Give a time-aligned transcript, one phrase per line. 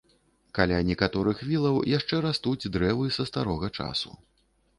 [0.59, 4.11] Каля некаторых вілаў яшчэ растуць дрэвы са старога часу.